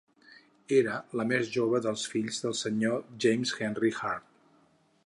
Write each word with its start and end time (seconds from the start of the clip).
Era 0.77 0.95
la 1.21 1.25
més 1.33 1.51
jove 1.57 1.83
dels 1.87 2.07
fills 2.15 2.41
dels 2.47 2.63
senyors 2.67 3.13
James 3.27 3.55
Henry 3.69 3.95
Hird. 4.01 4.31